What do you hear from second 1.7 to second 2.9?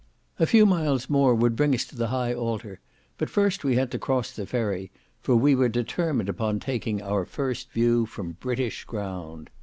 us to the high altar,